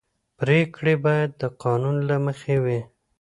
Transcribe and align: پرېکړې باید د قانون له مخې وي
پرېکړې 0.39 0.95
باید 1.05 1.29
د 1.41 1.43
قانون 1.63 1.97
له 2.09 2.15
مخې 2.25 2.55
وي 2.63 2.79